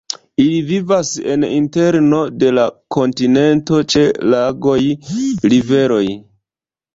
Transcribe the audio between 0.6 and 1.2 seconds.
vivas